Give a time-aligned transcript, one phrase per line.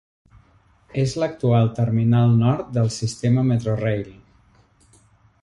[1.01, 4.11] És l'actual terminal nord del sistema Metrorail.